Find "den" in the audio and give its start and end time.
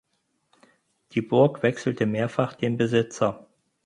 2.55-2.75